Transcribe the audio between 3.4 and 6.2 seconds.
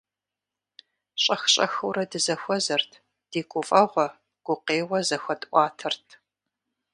гуфӀэгъуэ, гукъеуэ зэхуэтӀуатэрт.